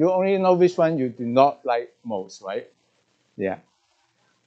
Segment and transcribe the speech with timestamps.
[0.00, 2.66] you only know which one you do not like most, right?
[3.36, 3.58] Yeah.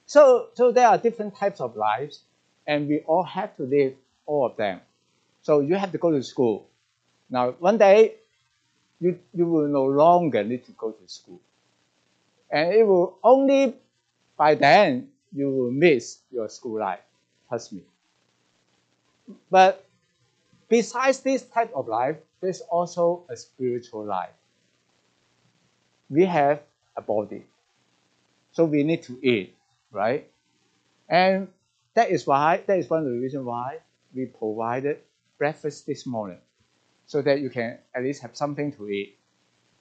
[0.06, 2.20] So, so there are different types of lives,
[2.66, 3.94] and we all have to live
[4.26, 4.80] all of them.
[5.42, 6.66] So you have to go to school.
[7.30, 8.14] Now, one day,
[9.00, 11.40] you, you will no longer need to go to school.
[12.50, 13.76] And it will only
[14.36, 17.00] by then you will miss your school life.
[17.48, 17.82] Trust me.
[19.50, 19.84] But
[20.68, 24.34] besides this type of life, there's also a spiritual life.
[26.14, 26.62] We have
[26.96, 27.42] a body.
[28.52, 29.56] So we need to eat,
[29.90, 30.30] right?
[31.08, 31.48] And
[31.94, 33.78] that is why, that is one of the reasons why
[34.14, 34.98] we provided
[35.38, 36.38] breakfast this morning.
[37.06, 39.18] So that you can at least have something to eat.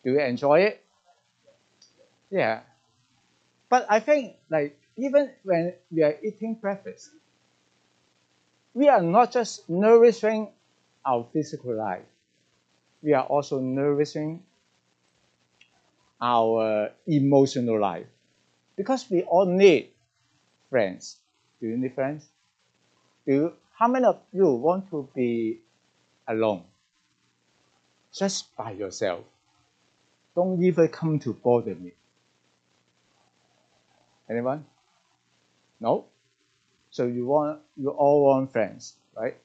[0.04, 0.84] Do you enjoy it?
[2.32, 2.62] Yeah.
[3.70, 7.12] But I think like even when we are eating breakfast,
[8.74, 10.50] we are not just nourishing
[11.06, 12.10] our physical life,
[13.04, 14.42] we are also nourishing
[16.22, 18.08] our emotional life.
[18.76, 19.90] Because we all need
[20.70, 21.18] friends.
[21.60, 22.26] Do you need friends?
[23.26, 25.60] Do you, how many of you want to be
[26.28, 26.64] alone?
[28.14, 29.24] Just by yourself.
[30.36, 31.92] Don't even come to bother me.
[34.30, 34.66] Anyone?
[35.80, 36.06] No?
[36.90, 39.36] So you want you all want friends, right?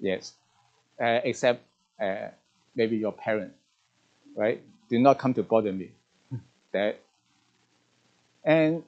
[0.00, 0.34] Yes.
[1.00, 1.62] Uh, except
[2.00, 2.28] uh,
[2.74, 3.56] maybe your parents,
[4.36, 4.60] right?
[4.94, 5.90] Do not come to bother me.
[6.72, 7.00] that.
[8.44, 8.84] And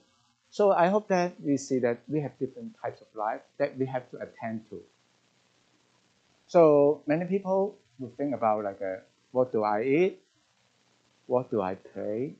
[0.51, 3.87] so I hope that we see that we have different types of life that we
[3.87, 4.81] have to attend to.
[6.47, 10.21] So many people will think about like, uh, what do I eat?
[11.27, 12.37] What do I play?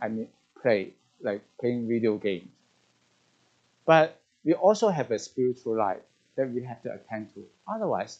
[0.00, 0.26] I mean,
[0.60, 2.50] play like playing video games.
[3.86, 6.02] But we also have a spiritual life
[6.34, 7.46] that we have to attend to.
[7.72, 8.18] Otherwise,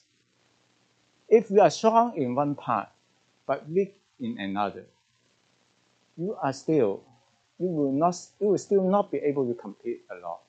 [1.28, 2.88] if we are strong in one part
[3.44, 4.86] but weak in another,
[6.16, 7.02] you are still
[7.58, 10.40] you will not you will still not be able to compete a lot.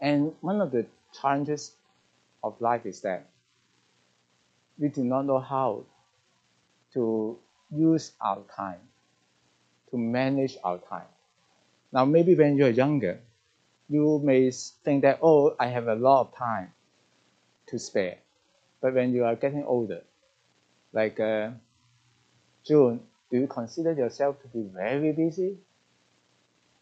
[0.00, 0.86] And one of the
[1.18, 1.72] challenges
[2.42, 3.26] of life is that
[4.78, 5.84] we do not know how
[6.92, 7.38] to
[7.70, 8.80] use our time
[9.90, 11.08] to manage our time.
[11.92, 13.20] Now, maybe when you're younger,
[13.88, 16.72] you may think that, oh, I have a lot of time
[17.68, 18.18] to spare.
[18.80, 20.02] But when you are getting older,
[20.94, 21.50] like uh,
[22.64, 25.56] June, do you consider yourself to be very busy?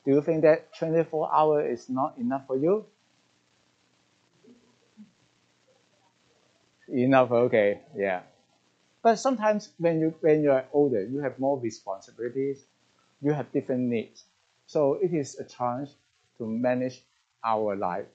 [0.05, 2.87] Do you think that 24 hours is not enough for you?
[6.93, 8.23] Enough, okay, yeah.
[9.03, 12.65] But sometimes when you when you're older, you have more responsibilities
[13.23, 14.25] you have different needs.
[14.67, 15.91] So it is a challenge
[16.39, 17.03] to manage
[17.45, 18.07] our life.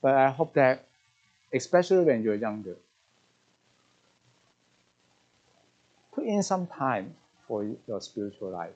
[0.00, 0.86] But I hope that,
[1.54, 2.76] especially when you're younger,
[6.26, 7.14] in some time
[7.46, 8.74] for your spiritual life.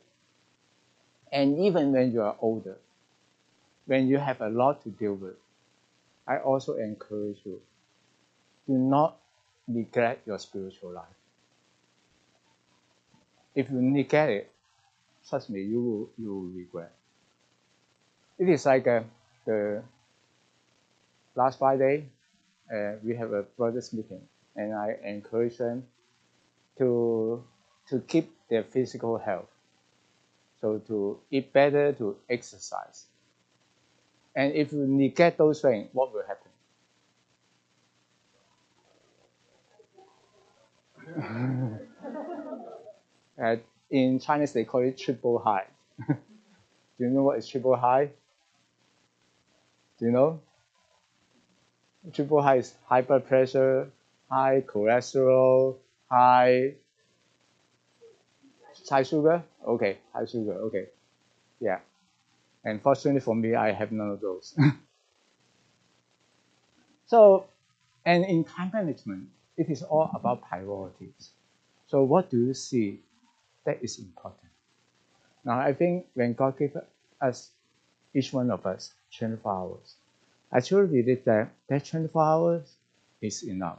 [1.32, 2.78] And even when you are older,
[3.86, 5.34] when you have a lot to deal with,
[6.26, 7.60] I also encourage you
[8.66, 9.16] do not
[9.66, 11.16] neglect your spiritual life.
[13.54, 14.50] If you neglect it,
[15.28, 16.92] trust me, you will, you will regret.
[18.38, 19.02] It is like uh,
[19.44, 19.82] the
[21.34, 22.06] last Friday,
[22.72, 24.22] uh, we have a brothers meeting,
[24.54, 25.84] and I encourage them
[26.80, 27.44] to
[27.88, 29.48] to keep their physical health.
[30.60, 33.06] So to eat better, to exercise.
[34.34, 36.50] And if you neglect those things, what will happen?
[43.90, 45.66] in Chinese, they call it triple high.
[46.08, 46.16] Do
[46.98, 48.10] you know what is triple high?
[49.98, 50.40] Do you know?
[52.12, 53.90] Triple high is high blood pressure,
[54.30, 55.76] high cholesterol,
[56.10, 56.74] high
[58.88, 59.42] high sugar.
[59.66, 60.54] Okay, high sugar.
[60.54, 60.86] Okay,
[61.60, 61.80] yeah.
[62.64, 64.58] And fortunately for me, I have none of those.
[67.06, 67.46] so,
[68.04, 71.30] and in time management, it is all about priorities.
[71.88, 73.00] So, what do you see
[73.64, 74.50] that is important.
[75.44, 76.76] Now, I think when God gave
[77.20, 77.50] us,
[78.14, 79.94] each one of us, 24 hours,
[80.52, 82.74] I truly believe that that 24 hours
[83.22, 83.78] is enough.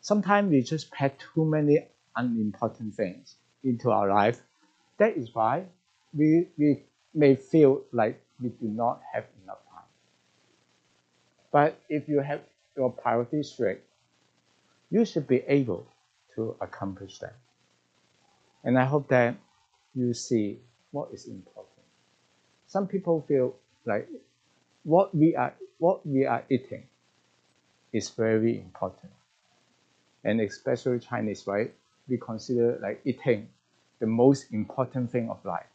[0.00, 1.86] Sometimes we just pack too many
[2.16, 4.40] unimportant things into our life.
[4.98, 5.64] That is why
[6.14, 6.82] we, we
[7.14, 9.84] may feel like we do not have enough time.
[11.52, 12.40] But if you have
[12.76, 13.80] your priorities straight,
[14.90, 15.86] you should be able
[16.34, 17.36] to accomplish that.
[18.64, 19.36] And I hope that
[19.94, 20.60] you see
[20.90, 21.66] what is important.
[22.66, 24.08] Some people feel like
[24.84, 26.84] what we are what we are eating
[27.92, 29.12] is very important.
[30.24, 31.72] And especially Chinese, right?
[32.08, 33.48] We consider like eating
[33.98, 35.66] the most important thing of life.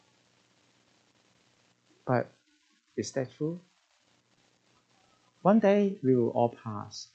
[2.06, 2.30] But
[2.96, 3.60] is that true?
[5.42, 7.08] One day we will all pass.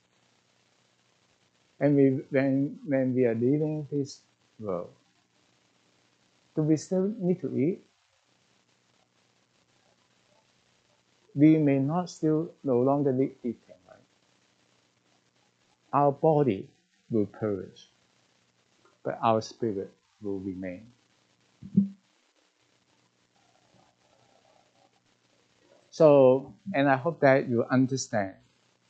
[1.79, 4.21] And we, when, when we are leaving this
[4.59, 4.89] world,
[6.55, 7.81] do we still need to eat?
[11.33, 13.97] We may not still no longer need eating, right?
[15.93, 16.67] Our body
[17.11, 17.89] will perish,
[19.03, 19.91] but our spirit
[20.21, 20.87] will remain.
[25.91, 28.33] So, and I hope that you understand.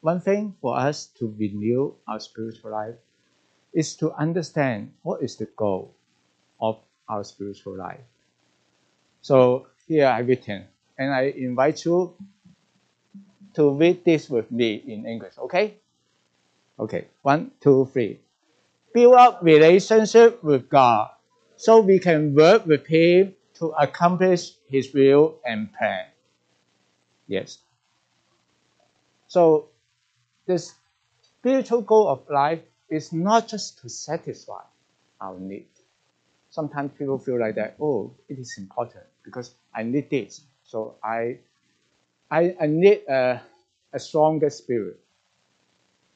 [0.01, 2.95] One thing for us to renew our spiritual life
[3.73, 5.95] is to understand what is the goal
[6.59, 6.77] of
[7.09, 8.01] our spiritual life.
[9.21, 10.65] So here I written,
[10.97, 12.13] and I invite you
[13.53, 15.80] to read this with me in English, okay?
[16.79, 18.19] Okay, one, two, three.
[18.93, 21.09] Build up relationship with God
[21.55, 26.05] so we can work with Him to accomplish His will and plan.
[27.27, 27.59] Yes.
[29.27, 29.69] So,
[30.45, 30.57] the
[31.21, 34.61] spiritual goal of life is not just to satisfy
[35.21, 35.67] our need.
[36.49, 40.41] Sometimes people feel like that, oh, it is important because I need this.
[40.65, 41.37] So I,
[42.29, 43.41] I, I need a,
[43.93, 44.99] a stronger spirit.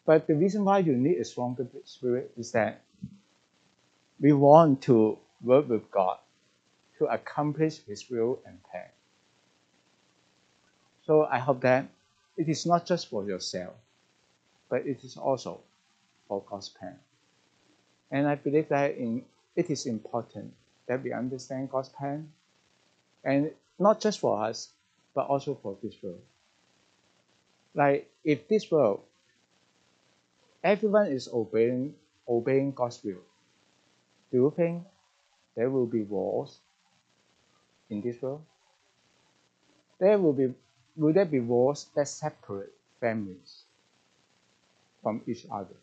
[0.06, 2.82] But the reason why you need a stronger spirit is that
[4.20, 6.18] we want to work with God
[7.00, 8.88] to accomplish His will and plan.
[11.06, 11.88] So I hope that
[12.38, 13.74] it is not just for yourself,
[14.70, 15.60] but it is also
[16.28, 16.98] for God's plan.
[18.12, 19.24] And I believe that in,
[19.56, 20.54] it is important
[20.88, 22.30] that we understand God's plan,
[23.24, 24.70] and not just for us,
[25.14, 26.22] but also for this world.
[27.74, 29.02] Like if this world,
[30.66, 31.94] everyone is obeying
[32.28, 33.22] obeying God's will,
[34.32, 34.84] do you think
[35.56, 36.58] there will be wars
[37.90, 38.42] in this world?
[40.00, 40.54] There will be
[40.98, 43.64] will there be wars that separate families
[45.04, 45.78] from each other?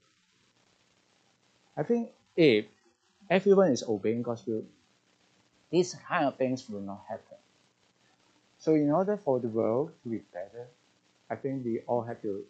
[1.76, 2.66] I think if
[3.30, 4.64] everyone is obeying God's will,
[5.70, 7.38] these kind of things will not happen.
[8.58, 10.66] So in order for the world to be better,
[11.30, 12.44] I think we all have to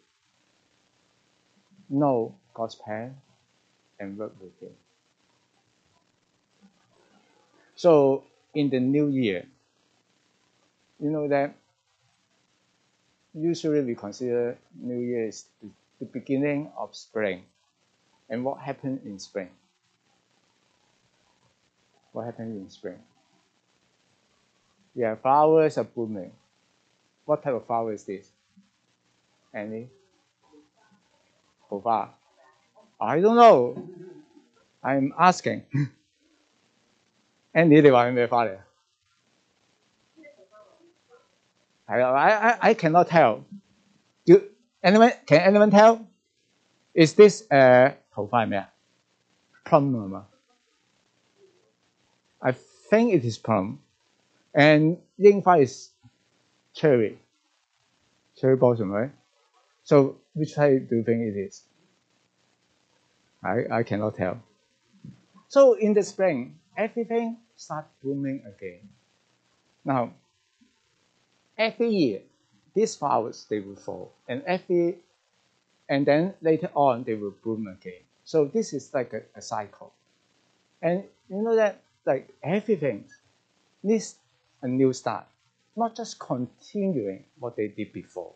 [1.89, 3.17] know God's plan
[3.99, 4.75] and work with Him.
[7.77, 8.25] So
[8.55, 9.47] in the new year,
[11.01, 11.55] you know that
[13.35, 15.47] usually we consider New Year is
[15.99, 17.43] the beginning of spring.
[18.29, 19.49] And what happened in spring?
[22.13, 22.99] What happened in spring?
[24.95, 26.33] Yeah, flowers are blooming.
[27.25, 28.29] What type of flower is this?
[29.55, 29.89] Any?
[31.72, 32.10] Hova?
[33.00, 33.76] I don't know.
[34.82, 35.64] I'm asking.
[37.54, 38.64] 你哋话系咩花嚟啊？
[41.86, 43.44] I, I, I cannot tell.
[44.26, 44.42] Do
[44.82, 46.06] anyone can anyone tell?
[46.94, 48.74] Is this uh 头发系咩啊？
[49.66, 50.24] Plum
[52.40, 52.54] I
[52.90, 53.80] think it is plum.
[54.54, 55.92] And 樱花 is
[56.74, 57.18] cherry.
[58.36, 59.12] Cherry blossom, right?
[59.85, 61.63] So which type do you think it is?
[63.43, 64.43] I, I cannot tell.
[65.49, 68.89] So in the spring, everything starts blooming again.
[69.85, 70.15] Now,
[71.59, 72.21] every year,
[72.75, 74.99] these flowers they will fall, and every
[75.89, 78.03] and then later on they will bloom again.
[78.25, 79.93] So this is like a, a cycle,
[80.81, 83.05] and you know that like everything
[83.83, 84.17] needs
[84.63, 85.27] a new start,
[85.77, 88.33] not just continuing what they did before.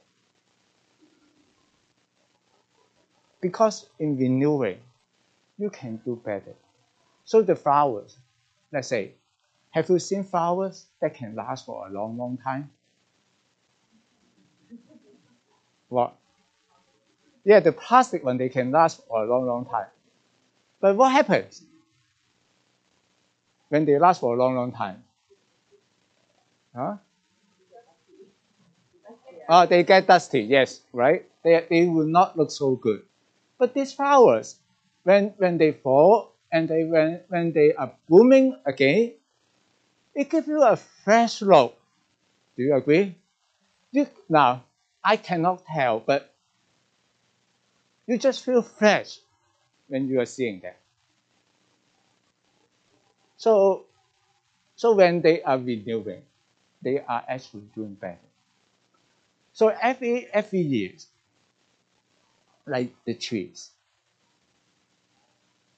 [3.46, 4.80] Because in renewing,
[5.56, 6.56] you can do better.
[7.24, 8.16] So the flowers,
[8.72, 9.12] let's say,
[9.70, 12.68] have you seen flowers that can last for a long, long time?
[15.88, 16.16] What?
[17.44, 19.90] Yeah, the plastic one, they can last for a long, long time.
[20.80, 21.62] But what happens
[23.68, 25.04] when they last for a long, long time?
[26.74, 26.96] Huh?
[29.48, 31.24] Oh, they get dusty, yes, right?
[31.44, 33.04] They, they will not look so good.
[33.58, 34.58] But these flowers,
[35.02, 39.14] when, when they fall and they, when, when they are blooming again,
[40.14, 41.78] it gives you a fresh look.
[42.56, 43.16] Do you agree?
[43.92, 44.64] You, now,
[45.04, 46.34] I cannot tell, but
[48.06, 49.18] you just feel fresh
[49.88, 50.78] when you are seeing that.
[53.38, 53.86] So,
[54.76, 56.22] so when they are renewing,
[56.82, 58.18] they are actually doing better.
[59.52, 60.92] So every every year,
[62.66, 63.70] like the trees,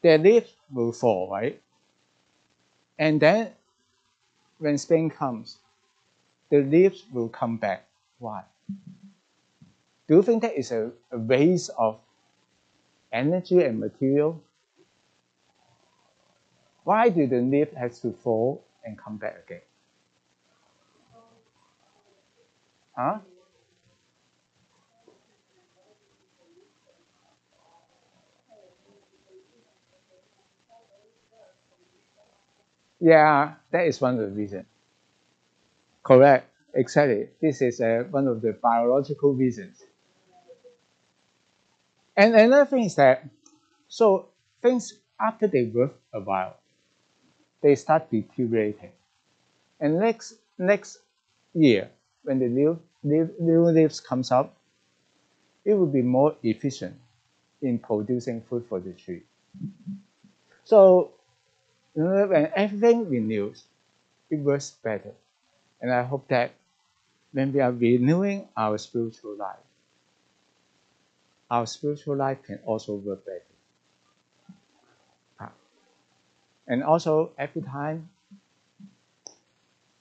[0.02, 1.61] their leaves will fall, right?
[2.99, 3.52] And then
[4.59, 5.59] when spring comes,
[6.50, 7.87] the leaves will come back.
[8.18, 8.42] Why?
[10.09, 11.99] Do you think that is a, a waste of
[13.12, 14.42] energy and material?
[16.85, 19.61] Why do the leaf have to fall and come back again?
[22.97, 23.18] Huh?
[33.00, 34.67] Yeah, that is one of the reasons.
[36.02, 37.28] Correct, exactly.
[37.40, 39.81] This is uh, one of the biological reasons.
[42.19, 43.25] And another thing is that,
[43.88, 44.28] so
[44.62, 46.57] things after they work a while,
[47.61, 48.90] they start deteriorating.
[49.81, 50.99] And next next
[51.55, 51.90] year,
[52.25, 54.57] when the new, new, new leaves comes up,
[55.64, 56.99] it will be more efficient
[57.62, 59.23] in producing food for the tree.
[60.62, 61.11] So
[62.05, 63.64] when everything renews,
[64.31, 65.14] it works better.
[65.81, 66.52] And I hope that
[67.33, 69.64] when we are renewing our spiritual life,
[71.50, 73.43] our spiritual life can also work better.
[76.69, 78.11] And also, every time,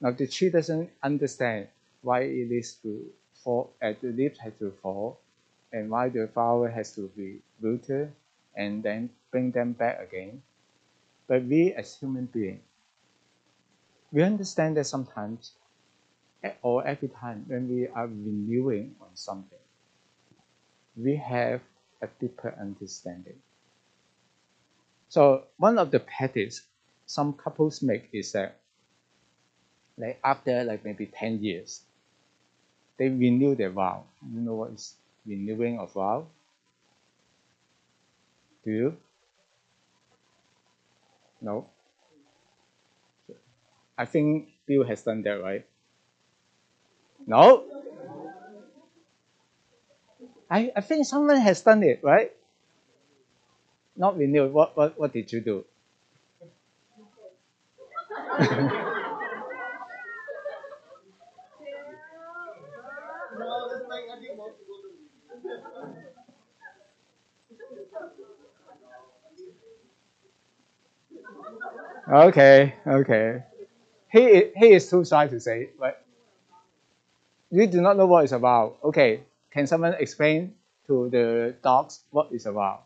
[0.00, 1.68] now the tree doesn't understand
[2.02, 5.18] why it is to fall, uh, the leaves has to fall,
[5.72, 8.12] and why the flower has to be rooted
[8.56, 10.42] and then bring them back again.
[11.28, 12.62] But we as human beings,
[14.12, 15.52] we understand that sometimes
[16.62, 19.58] or every time when we are renewing on something,
[20.96, 21.60] we have
[22.02, 23.38] a deeper understanding.
[25.08, 26.62] So one of the practice
[27.06, 28.56] some couples make is that
[29.98, 31.82] like after like maybe 10 years,
[32.98, 34.04] they renew their vow.
[34.22, 34.94] You know what is
[35.26, 36.26] renewing of vow?
[38.64, 38.96] Do you?
[41.40, 41.70] No?
[43.96, 45.66] I think Bill has done that, right?
[47.26, 47.64] No?
[50.50, 52.32] I, I think someone has done it, right?
[53.96, 54.52] Not renewed.
[54.52, 55.64] What, what, what did you do?
[72.10, 73.42] okay, okay.
[74.10, 76.04] He, he is too shy to say, but
[77.50, 78.78] you do not know what it's about.
[78.84, 80.54] Okay, can someone explain
[80.86, 82.84] to the dogs what it's about?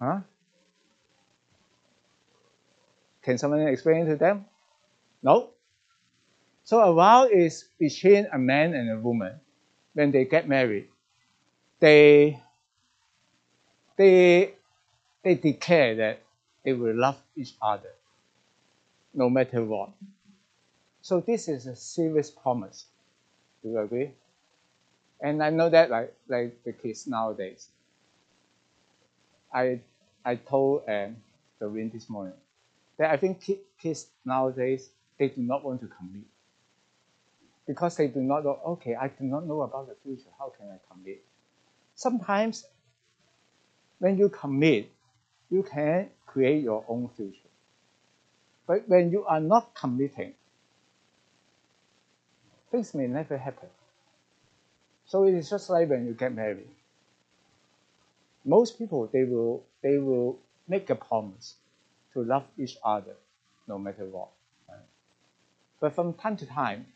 [0.00, 0.20] Huh?
[3.22, 4.46] Can someone explain to them?
[5.22, 5.50] No?
[6.64, 9.40] So a vow is between a man and a woman
[9.94, 10.88] when they get married.
[11.80, 12.40] They
[13.96, 14.54] they
[15.22, 16.22] they declare that
[16.64, 17.92] they will love each other
[19.14, 19.90] no matter what.
[21.02, 22.86] So this is a serious promise.
[23.62, 24.10] Do you agree?
[25.20, 27.68] And I know that like like the kids nowadays.
[29.52, 29.80] I
[30.24, 31.16] I told um,
[31.58, 32.34] Doreen this morning
[32.98, 33.42] that I think
[33.78, 36.24] kids nowadays they do not want to commit
[37.66, 38.58] because they do not know.
[38.66, 40.30] Okay, I do not know about the future.
[40.38, 41.22] How can I commit?
[41.94, 42.66] Sometimes
[43.98, 44.90] when you commit,
[45.50, 47.36] you can create your own future.
[48.66, 50.34] But when you are not committing,
[52.70, 53.68] things may never happen.
[55.06, 56.68] So it is just like when you get married.
[58.44, 60.38] Most people they will they will
[60.68, 61.56] make a promise
[62.14, 63.16] to love each other
[63.66, 64.28] no matter what.
[64.68, 64.78] Right?
[65.80, 66.86] But from time to time,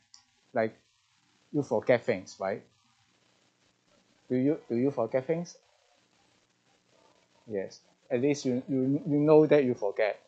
[0.53, 0.77] like
[1.53, 2.63] you forget things, right?
[4.29, 5.57] Do you do you forget things?
[7.47, 7.81] Yes.
[8.11, 10.21] At least you, you, you know that you forget.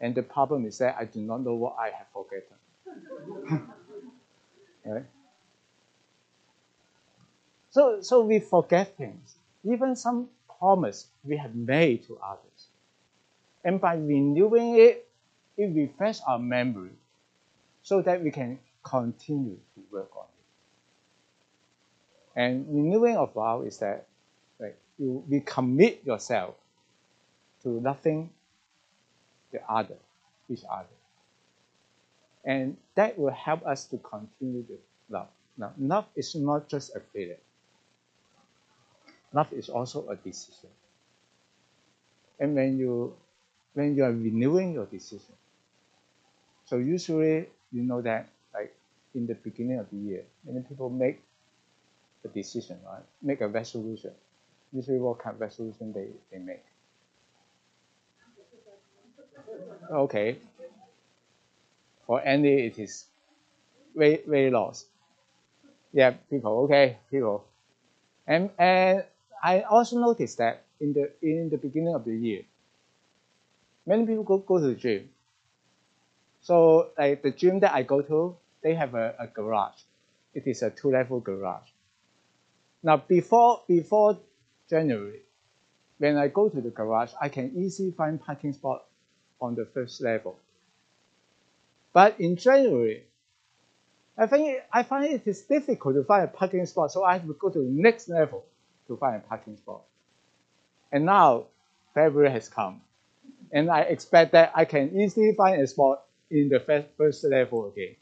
[0.00, 3.62] And the problem is that I do not know what I have forgotten.
[4.84, 5.04] right?
[7.70, 12.68] So, so we forget things, even some promise we have made to others.
[13.64, 15.08] And by renewing it,
[15.56, 16.90] it refreshes our memory
[17.82, 20.28] so that we can continue to work on it.
[22.40, 24.06] And renewing of vow is that
[24.58, 26.54] like you we commit yourself
[27.62, 28.30] to loving
[29.52, 29.96] the other,
[30.48, 30.86] each other.
[32.44, 34.78] And that will help us to continue to
[35.10, 35.28] love.
[35.56, 37.36] Now, love is not just a feeling.
[39.32, 40.70] Love is also a decision.
[42.38, 43.14] And when you
[43.74, 45.34] when you are renewing your decision,
[46.64, 48.74] so usually you know that like
[49.14, 51.20] in the beginning of the year, many people make
[52.24, 53.02] a decision, right?
[53.22, 54.12] Make a resolution.
[54.72, 56.64] usually what kind of resolution they, they make?
[59.90, 60.38] Okay.
[62.06, 63.06] For Andy, it is
[63.94, 64.86] weight, weight loss.
[65.92, 67.44] Yeah, people, okay, people.
[68.26, 69.04] And, and
[69.42, 72.42] I also noticed that in the, in the beginning of the year,
[73.86, 75.08] many people go, go to the gym.
[76.42, 79.80] So like the gym that I go to, they have a, a garage.
[80.34, 81.68] It is a two-level garage.
[82.82, 84.18] Now before before
[84.68, 85.20] January,
[85.98, 88.84] when I go to the garage, I can easily find parking spot
[89.40, 90.38] on the first level.
[91.92, 93.04] But in January,
[94.16, 97.26] I think I find it is difficult to find a parking spot, so I have
[97.26, 98.44] to go to the next level
[98.86, 99.82] to find a parking spot.
[100.92, 101.46] And now
[101.94, 102.82] February has come,
[103.52, 106.60] and I expect that I can easily find a spot in the
[106.96, 107.96] first, level again.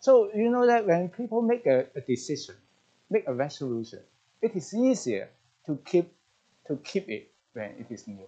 [0.00, 2.54] So you know that when people make a, a decision,
[3.10, 4.00] make a resolution,
[4.40, 5.28] it is easier
[5.66, 6.12] to keep
[6.68, 8.26] to keep it when it is new.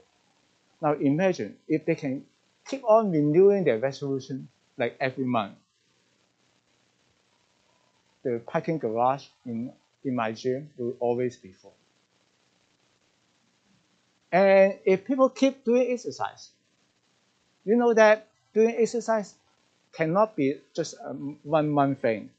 [0.83, 2.27] Now imagine if they can
[2.67, 5.55] keep on renewing their resolution like every month.
[8.25, 9.73] The parking garage in,
[10.05, 11.75] in my gym will always be full.
[14.33, 16.51] And if people keep doing exercise,
[17.65, 19.35] you know that doing exercise
[19.93, 21.12] cannot be just a
[21.45, 22.31] one month thing.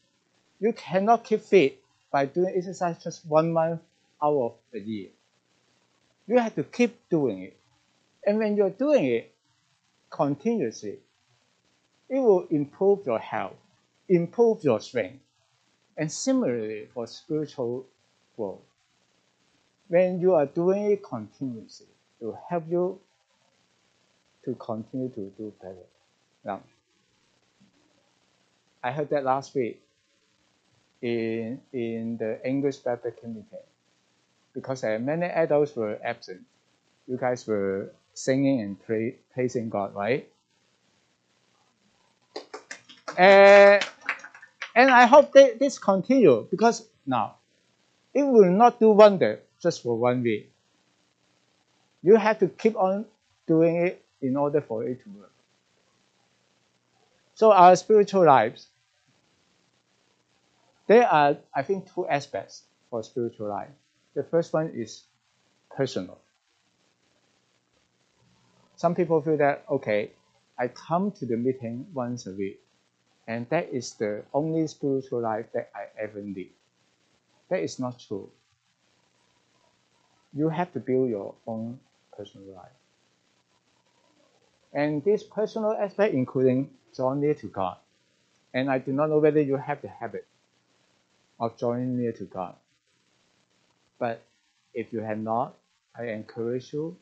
[0.60, 1.80] You cannot keep fit
[2.12, 3.82] by doing exercise just one month
[4.22, 5.10] out of the year.
[6.28, 7.58] You have to keep doing it.
[8.25, 9.34] And when you're doing it
[10.10, 11.00] continuously,
[12.10, 13.56] it will improve your health,
[14.08, 15.20] improve your strength.
[15.98, 17.86] And similarly for spiritual
[18.36, 18.62] growth,
[19.88, 21.88] when you are doing it continuously,
[22.20, 23.00] it will help you
[24.46, 25.75] to continue to do better.
[26.44, 26.62] Now,
[28.84, 29.82] I heard that last week
[31.01, 33.58] in, in the English Baptist community
[34.53, 36.41] because uh, many adults were absent.
[37.08, 40.30] You guys were singing and pray, praising God, right?
[43.17, 43.80] Uh,
[44.76, 47.36] and I hope that this continue because now
[48.13, 50.52] it will not do wonder just for one week.
[52.02, 53.06] You have to keep on
[53.47, 55.32] doing it in order for it to work.
[57.36, 58.67] So our spiritual lives,
[60.88, 63.69] there are, I think, two aspects for spiritual life.
[64.15, 65.04] The first one is
[65.76, 66.19] personal.
[68.84, 70.12] Some people feel that, okay,
[70.60, 72.60] I come to the meeting once a week,
[73.30, 76.52] and that is the only spiritual life that I ever live.
[77.48, 78.30] That is not true.
[80.34, 81.80] You have to build your own
[82.17, 82.76] personal life.
[84.74, 87.78] And this personal aspect, including draw near to God.
[88.54, 90.28] And I do not know whether you have the habit
[91.39, 92.56] of drawing near to God.
[93.98, 94.22] But
[94.74, 95.56] if you have not,
[95.98, 96.98] I encourage you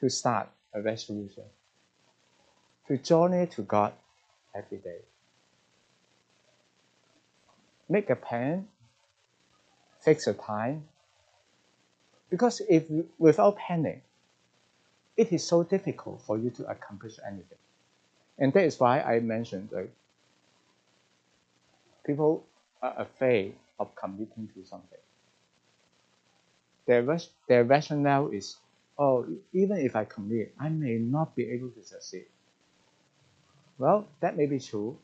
[0.00, 1.44] to start a resolution
[2.88, 3.92] to near to God
[4.54, 4.98] every day.
[7.88, 8.68] Make a plan,
[10.00, 10.84] fix a time,
[12.30, 12.84] because if
[13.18, 14.02] without planning,
[15.16, 17.58] it is so difficult for you to accomplish anything.
[18.38, 19.88] And that is why I mentioned that
[22.04, 22.44] people
[22.82, 24.98] are afraid of committing to something.
[26.86, 28.56] Their, their rationale is,
[28.98, 32.26] oh, even if I commit, I may not be able to succeed.
[33.78, 34.98] Well, that may be true,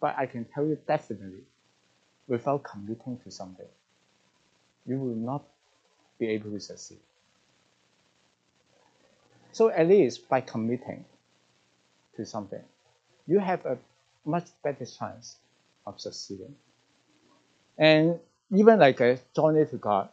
[0.00, 1.44] but I can tell you definitely,
[2.26, 3.66] without committing to something,
[4.86, 5.44] you will not
[6.18, 7.00] be able to succeed.
[9.52, 11.04] So at least by committing,
[12.16, 12.62] to something,
[13.26, 13.78] you have a
[14.24, 15.36] much better chance
[15.86, 16.54] of succeeding.
[17.78, 18.18] And
[18.54, 20.08] even like a journey to God,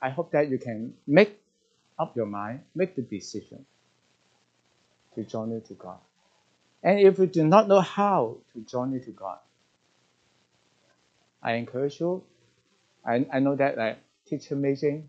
[0.00, 1.40] I hope that you can make
[1.98, 3.64] up your mind, make the decision
[5.14, 5.98] to journey to God.
[6.82, 9.38] And if you do not know how to journey to God,
[11.42, 12.22] I encourage you.
[13.06, 15.04] I, I know that like teacher Meijing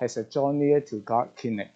[0.00, 1.70] has a journey to God clinic.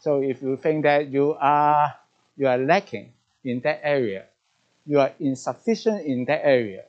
[0.00, 1.94] So if you think that you are
[2.36, 3.12] you are lacking
[3.44, 4.26] in that area,
[4.86, 6.84] you are insufficient in that area,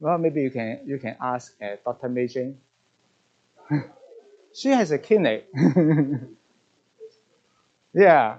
[0.00, 2.08] well, maybe you can you can ask uh, Dr.
[2.08, 2.56] Meijing.
[4.56, 5.42] she has a kidney.
[7.94, 8.38] yeah,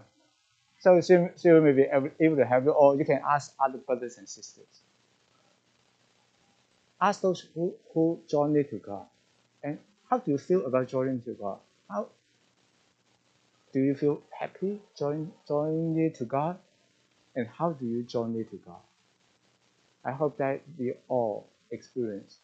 [0.80, 1.86] so she, she will be
[2.20, 4.66] able to help you, or you can ask other brothers and sisters.
[7.00, 9.06] Ask those who, who journey to God.
[9.64, 9.78] And
[10.10, 11.60] how do you feel about joining to God?
[11.90, 12.08] How,
[13.74, 16.58] do you feel happy join, joining near to God?
[17.36, 18.82] And how do you join near to God?
[20.04, 22.38] I hope that we all experience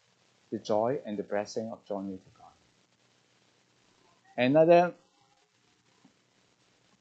[0.52, 2.43] the joy and the blessing of joining to God.
[4.36, 4.92] Another,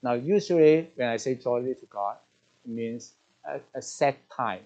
[0.02, 2.18] now usually when I say joyfully to God,
[2.64, 3.14] it means
[3.48, 4.62] a, a set time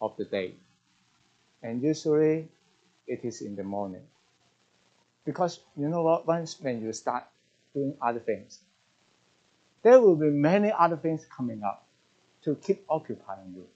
[0.00, 0.54] of the day.
[1.62, 2.48] And usually
[3.06, 4.02] it is in the morning.
[5.24, 7.24] Because you know what, once when you start
[7.74, 8.60] doing other things,
[9.82, 11.86] there will be many other things coming up
[12.44, 13.66] to keep occupying you.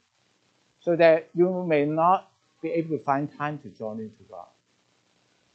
[0.80, 2.30] So that you may not
[2.62, 4.46] be able to find time to join into God.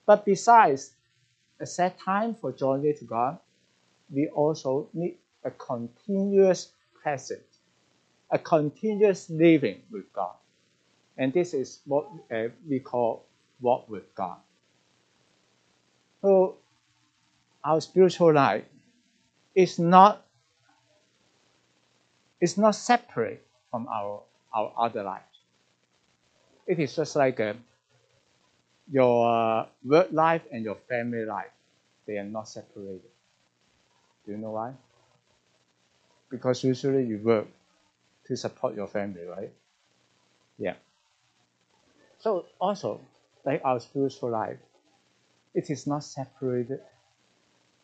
[0.06, 0.92] But besides
[1.64, 3.40] a set time for joining to God,
[4.12, 6.72] we also need a continuous
[7.02, 7.60] presence,
[8.32, 10.36] a continuous living with God.
[11.18, 13.26] And this is what uh, we call
[13.62, 14.38] walk with God.
[16.22, 16.58] So
[17.64, 18.66] our spiritual life
[19.56, 20.26] is not
[22.42, 24.22] is not separate from our,
[24.54, 25.38] our other lives.
[26.68, 27.54] It is just like uh,
[28.92, 29.28] your
[29.62, 31.52] uh, work life and your family life.
[32.06, 33.02] They are not separated.
[34.26, 34.74] Do you know why?
[36.30, 37.48] Because usually you work
[38.26, 39.54] to support your family, right?
[40.58, 40.76] Yeah.
[42.20, 43.02] So also,
[43.46, 44.58] like our spiritual life,
[45.54, 46.82] it is not separated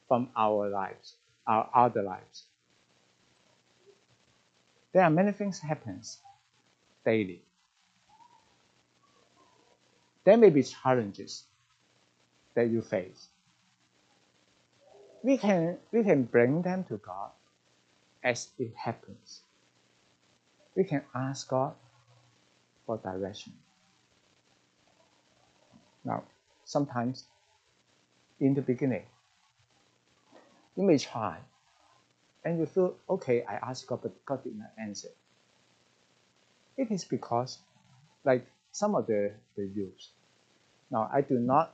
[0.08, 1.16] from our lives,
[1.48, 2.46] our other lives.
[4.94, 6.20] There are many things happens
[7.06, 7.44] daily.
[10.30, 11.46] There may be challenges
[12.54, 13.30] that you face.
[15.24, 17.32] We can, we can bring them to God
[18.24, 19.42] as it happens.
[20.76, 21.74] We can ask God
[22.86, 23.54] for direction.
[26.06, 26.26] Now,
[26.64, 27.24] sometimes
[28.40, 29.08] in the beginning,
[30.78, 31.40] you may try
[32.46, 35.10] and you feel, okay, I asked God, but God did not answer.
[36.78, 37.58] It is because,
[38.24, 40.12] like some of the, the youths,
[40.92, 41.72] now I do not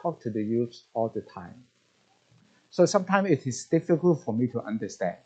[0.00, 1.64] talk to the youths all the time.
[2.70, 5.16] So sometimes it is difficult for me to understand.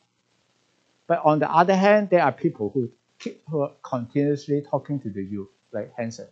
[1.06, 3.42] But on the other hand, there are people who keep
[3.82, 6.28] continuously talking to the youth, like Hanson.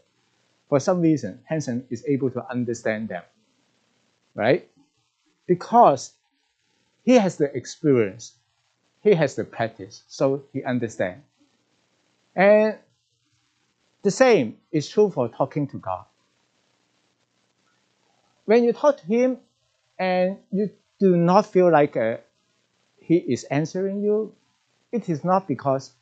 [0.68, 3.22] For some reason, Hanson is able to understand them,
[4.34, 4.68] right?
[5.46, 6.12] Because
[7.04, 8.34] he has the experience,
[9.02, 11.24] he has the practice, so he understands.
[12.34, 12.76] And
[14.02, 16.04] the same is true for talking to God.
[18.46, 19.38] When you talk to Him
[19.98, 22.18] and you do not feel like uh,
[22.98, 24.34] He is answering you,
[24.92, 25.92] it is not because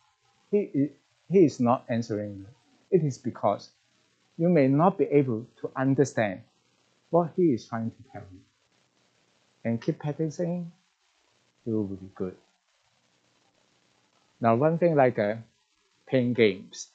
[0.50, 0.90] He,
[1.28, 2.46] he is not answering you.
[2.90, 3.70] It is because
[4.38, 6.42] you may not be able to understand
[7.10, 8.40] what He is trying to tell you.
[9.64, 10.70] And keep practicing,
[11.66, 12.36] it will be good.
[14.40, 15.36] Now, one thing like uh,
[16.06, 16.88] playing games.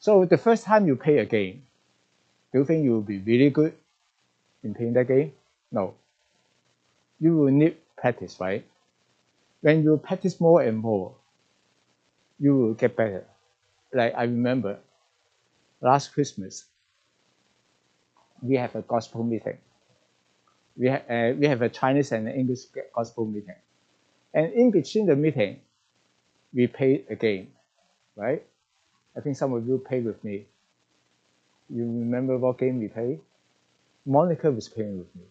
[0.00, 1.62] So the first time you play a game,
[2.52, 3.74] do you think you will be really good
[4.64, 5.32] in playing that game?
[5.72, 5.94] No.
[7.20, 8.64] You will need practice, right?
[9.60, 11.14] When you practice more and more,
[12.38, 13.24] you will get better.
[13.92, 14.78] Like I remember
[15.80, 16.64] last Christmas,
[18.42, 19.58] we have a gospel meeting.
[20.76, 22.60] We, ha- uh, we have a Chinese and English
[22.94, 23.56] gospel meeting.
[24.34, 25.60] And in between the meeting,
[26.54, 27.48] we played a game,
[28.16, 28.42] right?
[29.16, 30.46] I think some of you played with me.
[31.70, 33.20] You remember what game we played?
[34.06, 35.22] Monica was playing with me.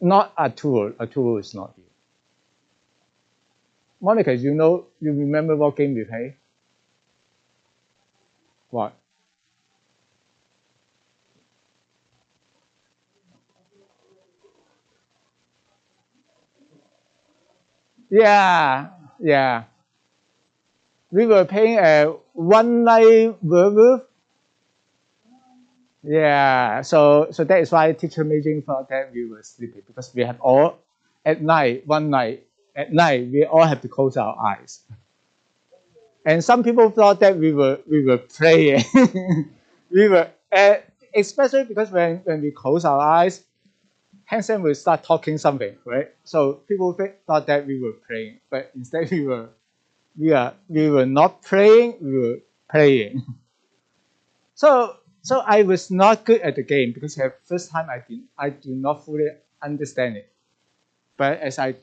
[0.00, 0.94] Not Arturo.
[0.98, 1.84] Arturo is not here.
[4.00, 6.36] Monica, you know, you remember what game we played?
[8.70, 8.94] What?
[18.10, 18.90] Yeah,
[19.20, 19.64] yeah.
[21.10, 24.02] We were playing a one night werewolf.
[26.02, 30.22] Yeah, so so that is why teacher Meijing thought that we were sleeping because we
[30.22, 30.78] have all
[31.26, 32.46] at night, one night
[32.76, 34.82] at night, we all have to close our eyes.
[36.24, 38.82] And some people thought that we were we were praying.
[39.90, 40.74] we were uh,
[41.14, 43.44] especially because when, when we close our eyes,
[44.26, 46.10] Hanson will start talking something, right?
[46.24, 46.96] So people
[47.26, 49.50] thought that we were praying, but instead we were
[50.18, 52.38] we are we were not playing, we were
[52.70, 53.22] playing.
[54.54, 58.22] so so I was not good at the game because the first time I did
[58.36, 59.28] I do not fully
[59.62, 60.32] understand it.
[61.16, 61.76] But as I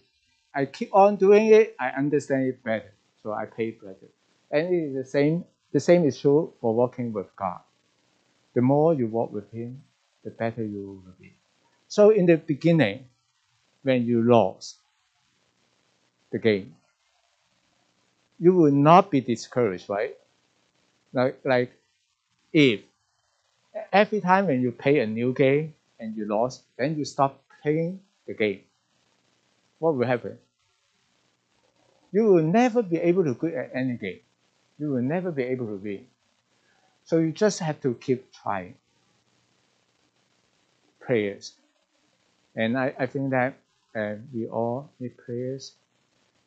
[0.54, 2.94] I keep on doing it, I understand it better.
[3.24, 4.12] So I play better.
[4.52, 7.60] And it is the same the same is true for walking with God.
[8.54, 9.84] The more you walk with Him,
[10.24, 11.36] the better you will be.
[11.88, 13.06] So in the beginning,
[13.84, 14.80] when you lost
[16.32, 16.76] the game,
[18.40, 20.16] you will not be discouraged, right?
[21.14, 21.72] Like, like
[22.54, 22.82] if
[23.92, 28.00] every time when you play a new game and you lost, then you stop playing
[28.28, 28.62] the game,
[29.80, 30.38] what will happen?
[32.12, 34.20] You will never be able to good at any game.
[34.80, 36.06] You will never be able to win.
[37.04, 38.76] So you just have to keep trying.
[41.00, 41.54] Prayers.
[42.56, 43.56] And I, I think that
[43.96, 45.74] uh, we all need prayers.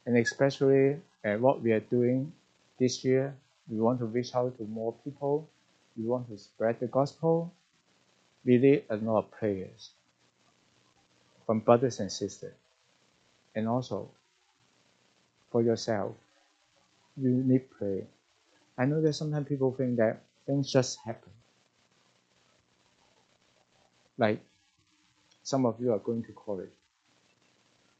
[0.07, 2.33] And especially uh, what we are doing
[2.79, 3.35] this year,
[3.69, 5.49] we want to reach out to more people.
[5.97, 7.53] We want to spread the gospel.
[8.45, 9.91] We need a lot of prayers
[11.47, 12.55] from brothers and sisters.
[13.55, 14.11] And also
[15.51, 16.15] for yourself,
[17.17, 18.05] you need prayer.
[18.79, 21.33] I know that sometimes people think that things just happen.
[24.19, 24.41] Like
[25.45, 26.71] some of you are going to college.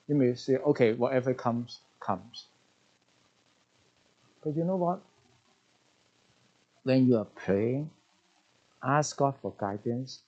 [0.09, 2.48] You may say, okay, whatever comes, comes.
[4.43, 5.03] But you know what?
[6.85, 7.91] When you are praying,
[8.83, 10.21] ask God for guidance.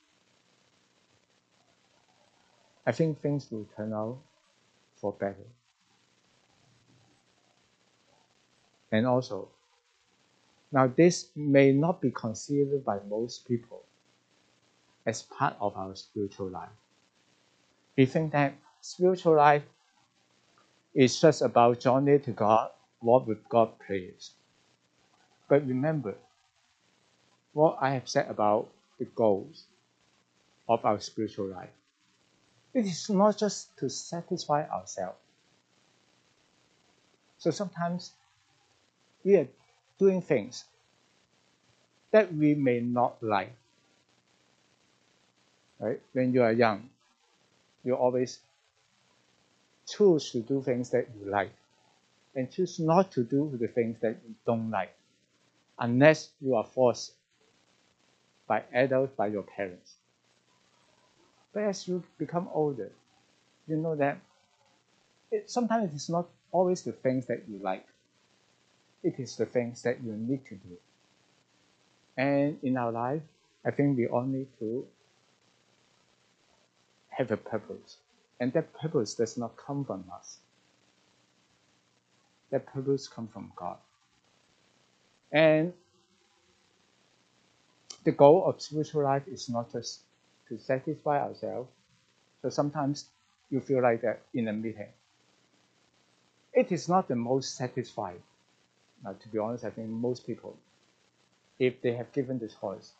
[2.87, 4.19] I think things will turn out
[4.97, 5.47] for better.
[8.93, 9.49] And also,
[10.73, 13.85] now this may not be considered by most people
[15.07, 16.69] as part of our spiritual life.
[17.97, 19.63] We think that spiritual life
[20.95, 22.71] is just about journey to God,
[23.01, 24.31] what would God please.
[25.49, 26.15] But remember,
[27.53, 29.65] what I have said about the goals
[30.69, 31.71] of our spiritual life.
[32.73, 35.19] It is not just to satisfy ourselves.
[37.39, 38.13] So sometimes
[39.25, 39.49] we are
[39.99, 40.65] doing things
[42.13, 43.53] that we may not like.
[45.81, 46.01] Right?
[46.13, 46.91] When you are young,
[47.83, 48.39] you always
[49.89, 51.53] choose to do things that you like
[52.35, 54.95] and choose not to do the things that you don't like
[55.79, 57.13] unless you are forced
[58.47, 59.95] by adults, by your parents.
[61.53, 62.91] But as you become older,
[63.67, 64.19] you know that
[65.31, 67.87] it, sometimes it is not always the things that you like.
[69.03, 70.77] It is the things that you need to do.
[72.17, 73.23] And in our life,
[73.65, 74.87] I think we all need to
[77.11, 77.97] have a purpose.
[78.41, 80.39] And that purpose does not come from us.
[82.51, 83.77] That purpose comes from God.
[85.33, 85.73] And
[88.05, 90.01] the goal of spiritual life is not just
[90.49, 91.69] to satisfy ourselves.
[92.43, 93.07] So sometimes
[93.51, 94.89] you feel like that in a meeting.
[96.53, 98.23] It is not the most satisfying.
[99.05, 100.57] Now, to be honest, I think most people
[101.61, 102.93] if they have given the choice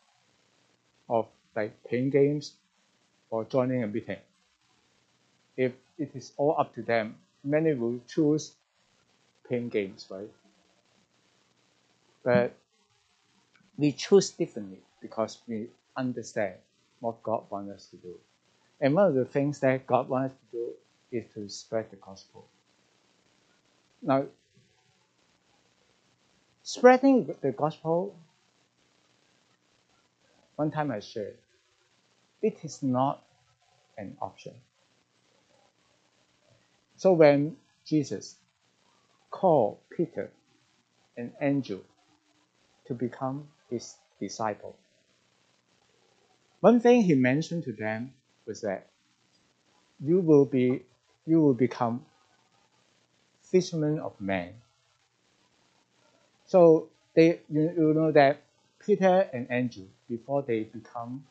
[1.09, 2.53] of like playing games
[3.29, 4.19] or joining a meeting.
[5.57, 8.53] If it is all up to them, many will choose
[9.51, 10.31] playing games, right?
[12.23, 12.55] But
[13.77, 16.53] we choose differently because we understand
[17.01, 18.15] what God wants us to do.
[18.79, 20.67] And one of the things that God wants us to do
[21.11, 22.47] is to spread the gospel.
[24.01, 24.23] Now,
[26.63, 28.15] spreading the gospel
[30.55, 31.37] one time I shared,
[32.41, 33.21] it is not
[33.97, 34.53] an option.
[36.95, 38.37] So when Jesus
[39.31, 40.29] called Peter
[41.17, 41.81] and Andrew
[42.85, 44.75] to become his disciple,
[46.59, 48.13] one thing he mentioned to them
[48.45, 48.87] was that
[49.99, 50.83] you will be
[51.25, 52.05] you will become
[53.41, 54.53] fishermen of men.
[56.45, 58.43] So they you, you know that
[58.85, 61.25] Peter and Andrew, before they become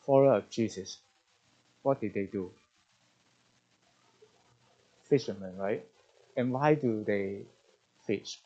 [0.00, 0.98] followers of Jesus,
[1.82, 2.50] what did they do?
[5.08, 5.84] Fishermen, right?
[6.36, 7.42] And why do they
[8.06, 8.40] fish?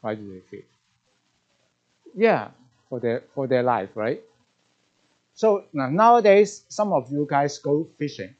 [0.00, 0.68] Why do they fish?
[2.14, 2.50] Yeah,
[2.88, 4.22] for their for their life, right?
[5.34, 8.34] So now nowadays, some of you guys go fishing.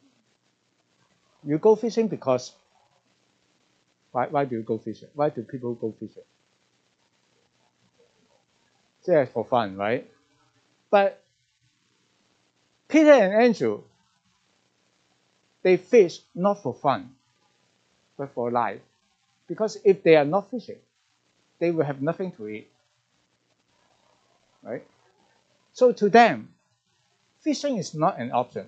[1.45, 2.53] You go fishing because
[4.13, 5.09] why, why do you go fishing?
[5.15, 6.23] Why do people go fishing?
[9.05, 10.09] just for fun, right?
[10.91, 11.23] But
[12.89, 13.83] Peter and Andrew,
[15.63, 17.11] they fish not for fun,
[18.17, 18.81] but for life.
[19.49, 20.79] Because if they are not fishing,
[21.59, 22.69] they will have nothing to eat.
[24.63, 24.85] Right?
[25.73, 26.49] So to them,
[27.41, 28.67] fishing is not an option.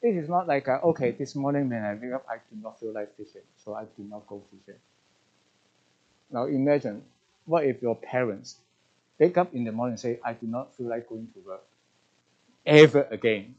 [0.00, 2.78] It is not like, a, okay, this morning when I wake up, I do not
[2.78, 4.78] feel like fishing, so I do not go fishing.
[6.30, 7.02] Now imagine,
[7.46, 8.56] what if your parents
[9.18, 11.62] wake up in the morning and say, I do not feel like going to work
[12.64, 13.54] ever again.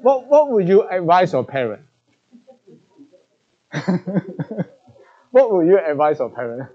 [0.00, 1.82] What, what would you advise your parent?
[5.30, 6.70] what would you advise your parent?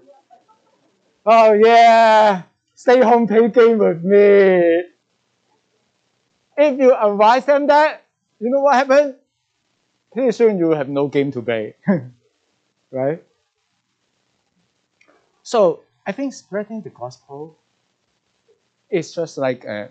[1.24, 2.42] Oh yeah,
[2.74, 4.84] stay home, play game with me.
[6.56, 8.04] If you advise them that,
[8.40, 9.16] you know what happens?
[10.12, 11.74] Pretty soon you have no game to play,
[12.90, 13.22] right?
[15.42, 17.58] So I think spreading the gospel
[18.90, 19.90] is just like a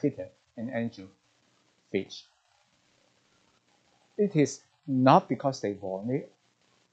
[0.00, 1.08] Peter and Andrew
[1.94, 2.24] fish.
[4.18, 6.32] It is not because they want it.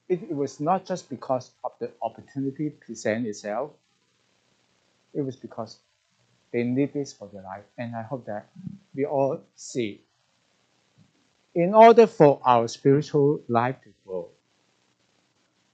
[0.08, 0.32] it.
[0.32, 3.72] Was not just because of the opportunity present itself.
[5.14, 5.80] It was because
[6.54, 7.66] they need this for their life.
[7.78, 8.46] And I hope that
[8.96, 10.02] we all see.
[11.56, 14.30] In order for our spiritual life to grow,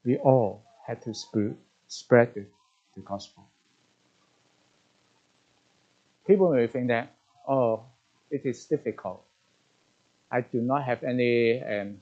[0.05, 2.45] we all have to spread the,
[2.95, 3.43] the gospel.
[6.25, 7.13] People may think that,
[7.47, 7.83] oh,
[8.29, 9.23] it is difficult.
[10.31, 11.99] I do not have any um,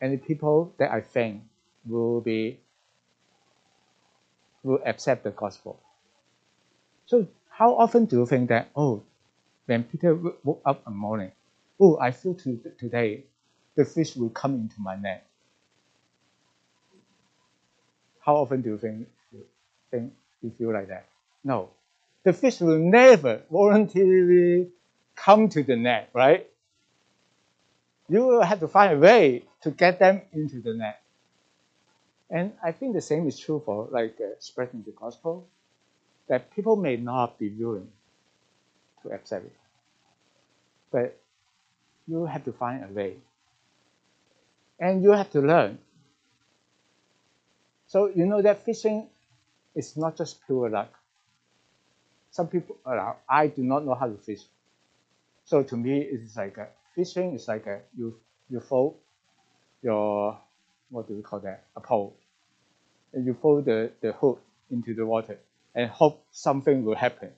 [0.00, 1.42] any people that I think
[1.86, 2.60] will be
[4.62, 5.80] will accept the gospel.
[7.06, 9.02] So how often do you think that oh,
[9.66, 11.32] when Peter woke up in the morning,
[11.80, 13.24] oh, I feel to, today
[13.76, 15.26] the fish will come into my net.
[18.20, 19.08] How often do you think
[19.90, 21.06] think you feel like that?
[21.44, 21.70] No,
[22.24, 24.68] the fish will never voluntarily
[25.24, 26.48] come to the net, right?
[28.08, 31.00] You will have to find a way to get them into the net.
[32.30, 35.46] And I think the same is true for like uh, spreading the gospel,
[36.28, 37.88] that people may not be willing
[39.02, 39.56] to accept it,
[40.90, 41.18] but
[42.06, 43.16] you have to find a way,
[44.78, 45.78] and you have to learn.
[47.86, 49.08] So you know that fishing
[49.74, 50.92] is not just pure luck.
[52.30, 54.42] Some people, uh, I do not know how to fish,
[55.48, 58.14] so to me it's like a, fishing is like a, you
[58.50, 58.96] you fold
[59.82, 60.38] your
[60.90, 61.64] what do we call that?
[61.74, 62.14] A pole.
[63.14, 65.38] And you fold the, the hook into the water
[65.74, 67.30] and hope something will happen.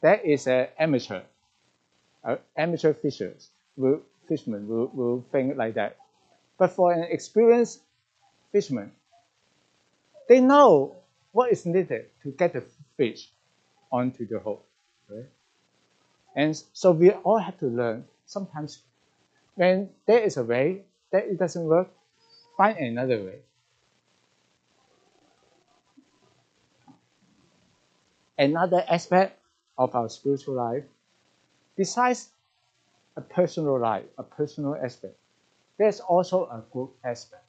[0.00, 1.22] That is an amateur
[2.56, 5.98] amateur fishers will fishermen will, will think like that.
[6.56, 7.80] But for an experienced
[8.52, 8.90] fisherman
[10.30, 10.96] they know
[11.32, 12.64] what is needed to get the
[12.96, 13.28] fish
[13.92, 14.64] onto the hook?
[16.34, 18.82] And so we all have to learn sometimes
[19.54, 21.88] when there is a way that it doesn't work,
[22.56, 23.38] find another way.
[28.36, 29.38] Another aspect
[29.78, 30.84] of our spiritual life,
[31.76, 32.30] besides
[33.16, 35.14] a personal life, a personal aspect,
[35.78, 37.44] there's also a group aspect.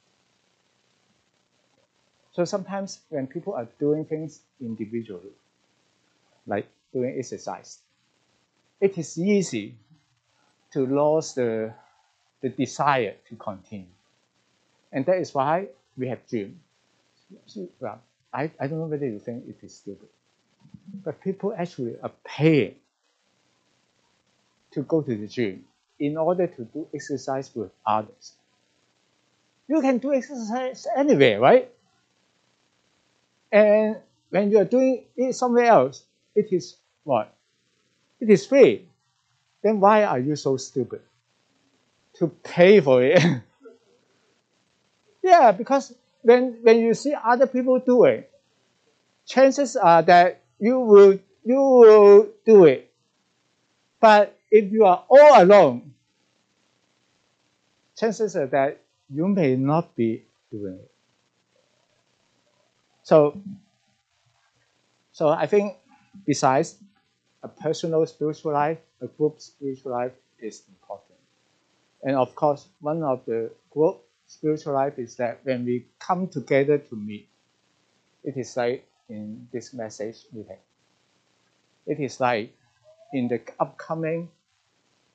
[2.32, 5.32] So sometimes when people are doing things individually,
[6.46, 7.78] like doing exercise,
[8.80, 9.74] it is easy
[10.72, 11.72] to lose the
[12.42, 13.86] the desire to continue.
[14.92, 16.60] And that is why we have gym.
[17.80, 18.00] Well,
[18.32, 20.08] I, I don't know whether you think it is stupid,
[21.04, 22.76] but people actually are paying
[24.72, 25.64] to go to the gym
[25.98, 28.34] in order to do exercise with others.
[29.68, 31.70] You can do exercise anywhere, right?
[33.50, 33.96] And
[34.30, 37.35] when you are doing it somewhere else, it is what?
[38.20, 38.88] It is free.
[39.62, 41.02] Then why are you so stupid?
[42.18, 43.20] to pay for it.
[45.22, 48.30] yeah, because when when you see other people do it,
[49.26, 52.90] chances are that you will you will do it.
[54.00, 55.94] But if you are all alone,
[57.96, 58.80] chances are that
[59.12, 60.90] you may not be doing it.
[63.02, 63.40] So,
[65.12, 65.76] so I think
[66.26, 66.76] besides
[67.42, 71.18] a personal spiritual life, a group spiritual life is important.
[72.02, 76.78] And of course, one of the group spiritual life is that when we come together
[76.78, 77.28] to meet,
[78.24, 80.58] it is like in this message meeting.
[81.86, 82.52] It is like
[83.12, 84.28] in the upcoming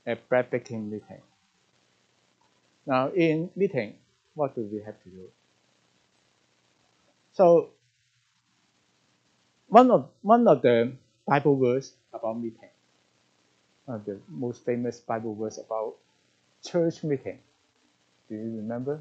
[0.08, 1.22] a bread breaking meeting.
[2.86, 3.96] Now, in meeting,
[4.34, 5.30] what do we have to do?
[7.34, 7.70] So,
[9.68, 10.94] one of one of the
[11.27, 12.71] Bible verse about meeting,
[13.85, 15.95] one of the most famous Bible verse about
[16.65, 17.39] church meeting.
[18.29, 19.01] Do you remember?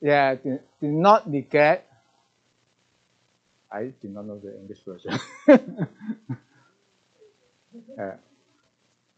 [0.00, 1.86] Yeah, do, do not neglect.
[3.70, 5.18] I do not know the English version
[7.96, 8.16] 诶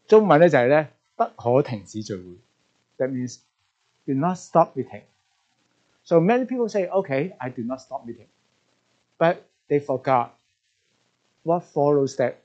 [0.07, 2.23] 中文咧就系咧不可停止聚会。
[2.97, 3.39] That means
[4.05, 5.03] do not stop meeting.
[6.03, 8.27] So many people say, okay, I do not stop meeting.
[9.17, 9.37] But
[9.68, 10.34] they forgot
[11.42, 12.42] what follows that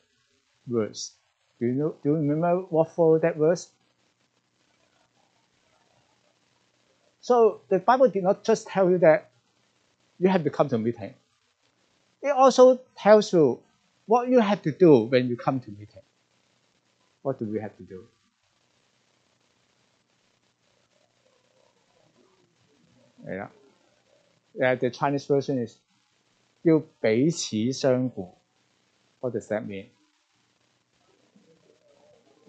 [0.67, 1.13] verse.
[1.59, 1.95] Do you know?
[2.03, 3.69] Do you remember what followed that verse?
[7.21, 9.29] So the Bible did not just tell you that
[10.19, 11.13] you have to come to meeting.
[12.21, 13.59] It also tells you
[14.05, 16.03] what you have to do when you come to meeting.
[17.21, 18.05] What do we have to do?
[23.25, 23.47] Yeah.
[24.55, 25.77] Yeah, the Chinese version is
[26.62, 28.30] 要彼此相顾.
[29.20, 29.88] What does that mean?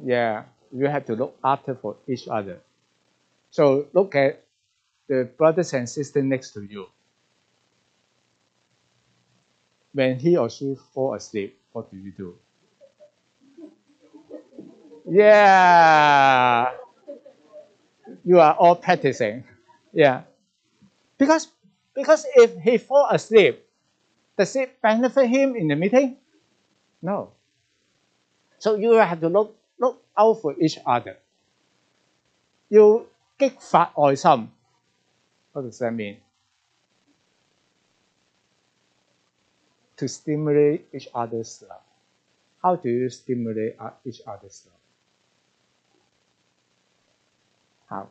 [0.04, 2.62] Yeah, you have to look after for each other.
[3.52, 4.44] So look at
[5.08, 6.88] the brothers and sisters next to you.
[9.94, 12.36] When he or she fall asleep, what do you do?
[15.10, 16.72] Yeah.
[18.24, 19.44] You are all practicing.
[19.92, 20.22] Yeah.
[21.18, 21.48] Because
[21.96, 23.63] because if he fall asleep,
[24.38, 26.18] does it benefit him in the meeting?
[27.02, 27.32] No.
[28.60, 31.18] So you have to look look out for each other.
[32.70, 33.04] 要
[33.38, 34.50] 激发爱心。
[35.54, 36.18] What does that mean?
[39.98, 41.82] To stimulate each other's love.
[42.62, 44.80] How do you stimulate each other's love?
[47.90, 48.08] How?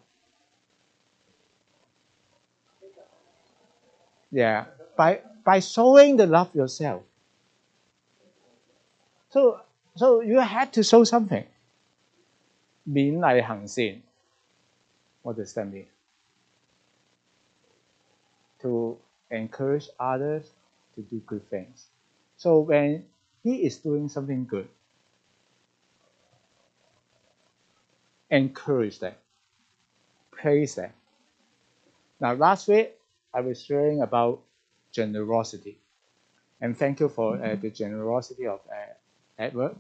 [4.30, 7.02] Yeah, by by showing the love yourself.
[9.30, 9.61] So
[9.96, 11.44] so you have to show something.
[12.88, 14.02] 勉励行善.
[15.22, 15.86] What does that mean?
[18.62, 18.96] To
[19.30, 20.52] encourage others
[20.94, 21.88] to do good things.
[22.36, 23.04] So when
[23.42, 24.68] he is doing something good,
[28.30, 29.14] encourage them,
[30.30, 30.92] praise them.
[32.20, 32.94] Now, last week
[33.34, 34.40] I was sharing about
[34.93, 35.79] generosity,
[36.61, 38.93] and thank you for uh, the generosity of uh,
[39.37, 39.75] Edward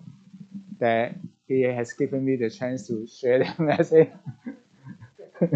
[0.79, 1.15] that
[1.47, 4.09] he has given me the chance to share the message.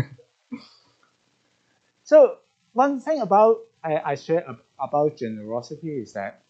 [2.03, 2.38] so
[2.74, 4.45] one thing about I, I share
[4.80, 6.41] about generosity is that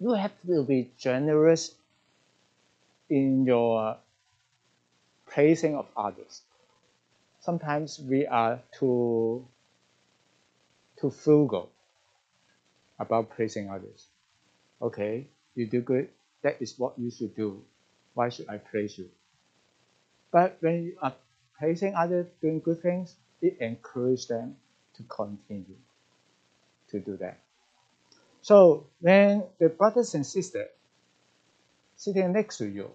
[0.00, 1.74] you have to be generous
[3.10, 3.96] in your
[5.26, 6.42] praising of others.
[7.40, 9.46] Sometimes we are too
[11.00, 11.71] too frugal
[13.02, 14.06] about praising others.
[14.80, 16.08] Okay, you do good,
[16.42, 17.62] that is what you should do.
[18.14, 19.10] Why should I praise you?
[20.30, 21.14] But when you are
[21.58, 24.56] praising others doing good things, it encourages them
[24.96, 25.76] to continue
[26.88, 27.38] to do that.
[28.40, 30.68] So when the brothers and sisters
[31.96, 32.90] sitting next to you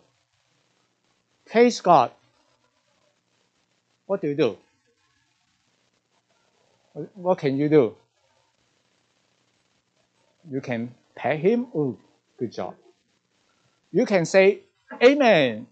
[1.46, 2.12] praise God,
[4.06, 4.58] what do you do?
[7.16, 7.96] What can you do?
[10.50, 11.68] You can pat him.
[11.76, 11.98] Oh,
[12.38, 12.76] good job.
[13.92, 14.62] You can say,
[15.04, 15.68] Amen.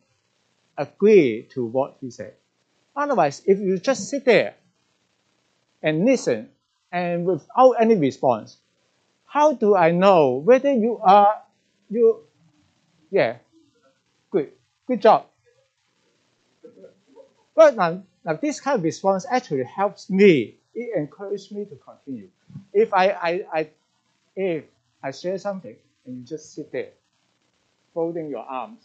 [0.78, 2.34] Agree to what he said.
[2.96, 4.56] Otherwise, if you just sit there
[5.82, 6.50] and listen
[6.92, 8.58] and without any response,
[9.26, 11.42] how do I know whether you are
[11.90, 12.24] you
[13.12, 13.38] yeah
[14.32, 14.52] good
[14.88, 15.28] good job.
[17.56, 20.56] But now, now this kind of response actually helps me.
[20.74, 22.30] It encourages me to continue.
[22.74, 23.70] If I, I, I
[24.36, 24.66] if
[25.04, 25.76] I share something
[26.06, 26.90] and you just sit there
[27.94, 28.82] folding your arms,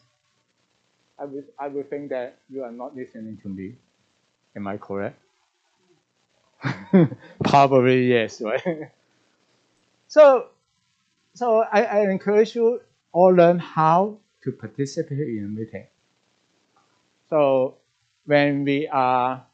[1.19, 3.77] I would, I would think that you are not listening to me.
[4.57, 5.21] Am I correct?
[7.45, 8.91] Probably yes, right?
[10.09, 10.49] so,
[11.35, 12.81] so I, I encourage you
[13.13, 15.87] all learn how to participate in a meeting.
[17.29, 17.77] So
[18.25, 19.45] when we are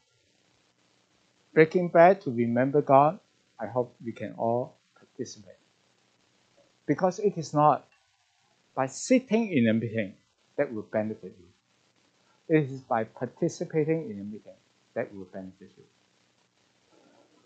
[1.53, 3.19] breaking bread to remember God,
[3.59, 5.56] I hope we can all participate.
[6.87, 7.85] Because it is not
[8.73, 10.13] by sitting in a meeting
[10.55, 12.57] that will benefit you.
[12.57, 14.55] It is by participating in a meeting
[14.95, 15.83] that will benefit you.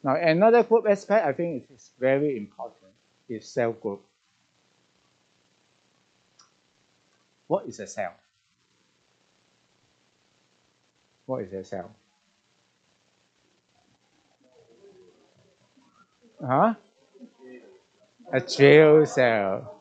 [0.04, 2.92] Now, another group aspect I think is very important
[3.28, 4.02] is cell group.
[7.48, 8.14] What is a cell?
[11.26, 11.92] What is a cell?
[16.46, 16.74] Huh?
[18.32, 19.76] A jail cell.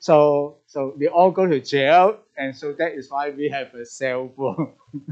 [0.00, 3.84] So, so we all go to jail, and so that is why we have a
[3.86, 4.72] cell phone.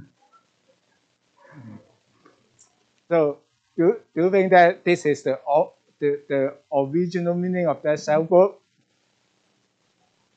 [3.08, 3.38] so,
[3.76, 5.38] do, do you think that this is the,
[5.98, 8.60] the, the original meaning of that cell group?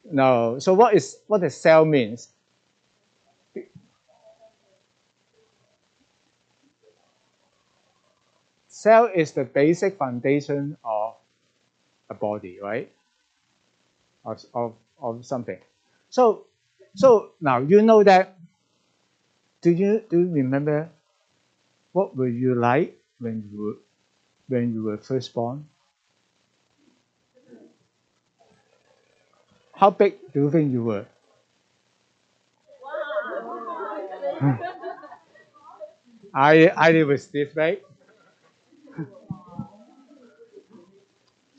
[0.06, 0.60] No.
[0.60, 2.30] So what is what the cell means?
[8.68, 10.93] Cell is the basic foundation of
[12.28, 12.90] body, right?
[14.26, 15.60] Of, of, of something.
[16.10, 16.46] So
[16.96, 18.38] so now you know that
[19.64, 20.92] do you do you remember
[21.94, 23.78] what were you like when you were
[24.50, 25.68] when you were first born?
[29.76, 31.06] How big do you think you were?
[34.40, 34.56] Hmm.
[36.34, 37.82] I I live with this, right?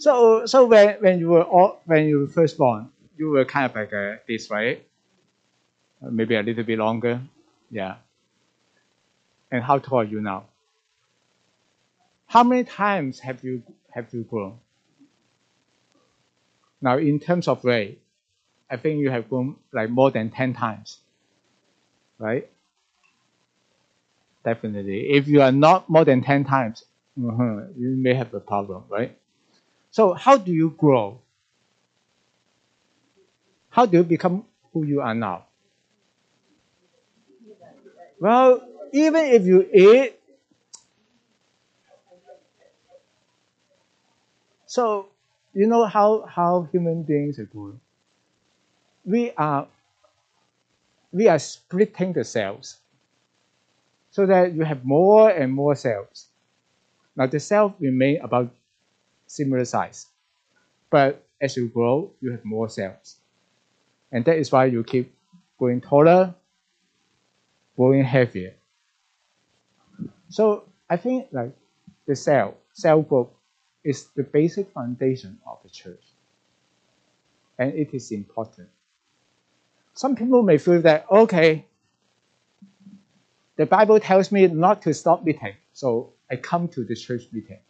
[0.05, 3.67] So so when when you were all, when you were first born, you were kind
[3.67, 4.85] of like uh, this, right?
[6.03, 7.21] Uh, maybe a little bit longer,
[7.71, 7.97] yeah.
[9.51, 10.45] And how tall are you now?
[12.27, 14.59] How many times have you have you grown?
[16.81, 18.01] Now, in terms of weight,
[18.71, 21.01] I think you have grown like more than ten times,
[22.19, 22.49] right?
[24.45, 25.11] Definitely.
[25.11, 26.85] If you are not more than 10 times,
[27.19, 29.17] uh-huh, you may have a problem, right?
[29.95, 31.21] So, how do you grow?
[33.71, 35.45] How do you become who you are now?
[38.19, 40.19] Well, even if you eat,
[44.67, 45.07] so
[45.53, 47.79] you know how, how human beings growing.
[49.05, 49.69] We are
[51.13, 52.79] we are splitting the cells
[54.11, 56.27] so that you have more and more cells.
[57.15, 58.51] Now the cells remain about
[59.35, 60.07] similar size,
[60.91, 63.17] but as you grow, you have more cells.
[64.13, 65.13] And that is why you keep
[65.59, 66.35] growing taller,
[67.77, 68.55] growing heavier.
[70.29, 71.53] So I think like
[72.07, 73.31] the cell, cell growth
[73.83, 76.05] is the basic foundation of the church.
[77.59, 78.69] And it is important.
[79.95, 81.67] Some people may feel that, okay,
[83.57, 87.61] the Bible tells me not to stop meeting, so I come to the church meeting.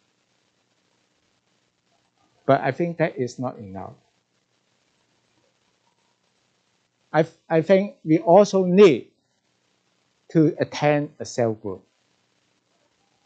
[2.47, 3.95] But I think that is not enough.
[7.13, 9.09] I, I think we also need
[10.33, 11.85] to attend a cell group,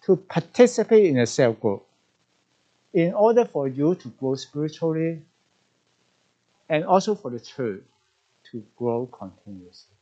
[0.05, 1.85] to participate in a cell group,
[2.93, 5.23] in order for you to grow spiritually
[6.69, 7.83] and also for the church
[8.51, 9.95] to grow continuously.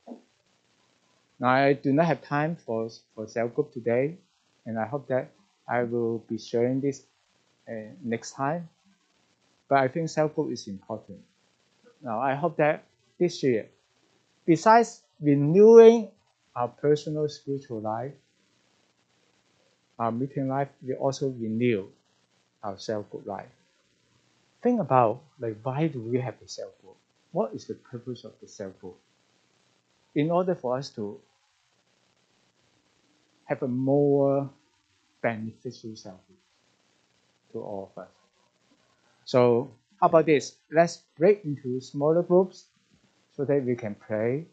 [1.38, 4.16] Now, I do not have time for, for cell group today,
[4.64, 5.30] and I hope that
[5.68, 7.02] I will be sharing this
[7.68, 8.68] uh, next time.
[9.68, 11.20] But I think cell group is important.
[12.02, 12.84] Now, I hope that
[13.18, 13.68] this year,
[14.46, 16.10] besides renewing
[16.54, 18.12] our personal spiritual life,
[19.98, 21.88] our meeting life, we also renew
[22.62, 23.48] our cell group life.
[24.62, 26.96] Think about like why do we have a cell group?
[27.32, 28.96] What is the purpose of the cell group?
[30.16, 31.20] in order for us to
[33.44, 34.50] have a more
[35.22, 36.42] beneficial service
[37.52, 38.08] to all of us.
[39.26, 40.54] So how about this?
[40.70, 42.66] Let's break into smaller groups
[43.36, 44.46] so that we can pray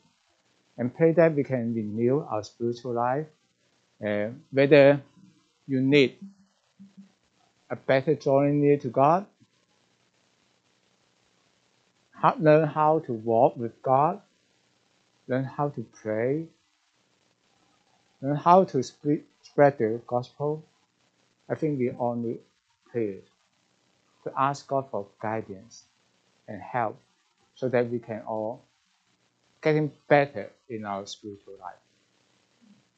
[0.77, 3.27] and pray that we can renew our spiritual life.
[4.03, 4.99] Uh, whether
[5.67, 6.17] you need
[7.69, 9.27] a better drawing near to God,
[12.39, 14.21] learn how to walk with God,
[15.27, 16.47] learn how to pray,
[18.23, 20.63] learn how to spread, spread the gospel,
[21.47, 22.39] I think we all need
[22.91, 23.32] prayers
[24.23, 25.83] to ask God for guidance
[26.47, 26.97] and help
[27.55, 28.63] so that we can all
[29.61, 31.79] getting better in our spiritual life,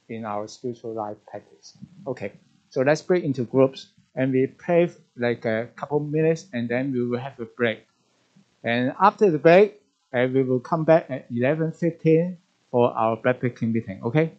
[0.10, 1.78] in our spiritual life practice.
[2.08, 2.32] Okay,
[2.70, 7.06] so let's break into groups and we pray like a couple minutes and then we
[7.06, 7.86] will have a break.
[8.64, 12.38] And after the break, and we will come back at 11.15
[12.72, 14.32] for our picking meeting, okay?